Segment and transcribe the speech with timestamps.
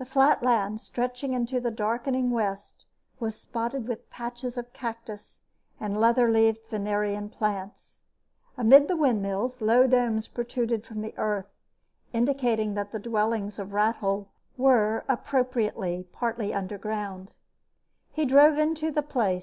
[0.00, 2.86] The flat land, stretching into the darkening west,
[3.20, 5.42] was spotted with patches of cactus
[5.78, 8.02] and leather leaved Venerian plants.
[8.58, 11.54] Amid the windmills, low domes protruded from the earth,
[12.12, 17.36] indicating that the dwellings of Rathole were, appropriately, partly underground.
[18.12, 19.38] He drove into the place.